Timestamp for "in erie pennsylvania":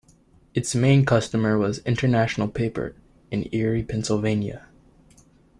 3.29-4.67